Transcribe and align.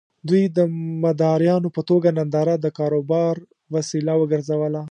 دوی 0.27 0.43
د 0.57 0.59
مداريانو 1.03 1.69
په 1.75 1.81
توګه 1.89 2.09
ننداره 2.17 2.55
د 2.59 2.65
کاروبار 2.77 3.35
وسيله 3.75 4.13
وګرځوله. 4.17 4.83